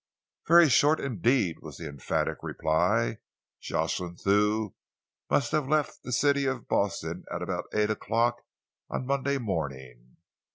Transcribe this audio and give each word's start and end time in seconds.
"Very 0.47 0.67
short 0.67 0.99
indeed," 0.99 1.59
was 1.61 1.77
the 1.77 1.87
emphatic 1.87 2.39
reply. 2.41 3.19
"Jocelyn 3.59 4.15
Thew 4.15 4.73
must 5.29 5.51
have 5.51 5.69
left 5.69 6.01
the 6.01 6.11
City 6.11 6.47
of 6.47 6.67
Boston 6.67 7.23
at 7.31 7.43
about 7.43 7.67
eight 7.71 7.91
o'clock 7.91 8.41
on 8.89 9.05
Monday 9.05 9.37
morning. 9.37 10.17